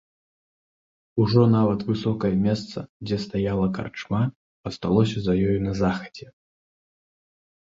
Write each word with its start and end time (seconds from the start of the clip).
Ужо 1.23 1.41
нават 1.55 1.79
высокае 1.89 2.31
месца, 2.47 2.79
дзе 3.09 3.17
стаяла 3.25 3.67
карчма, 3.77 4.23
асталося 4.71 5.17
за 5.27 5.33
ёю 5.49 5.59
на 5.67 5.73
захадзе. 5.83 6.27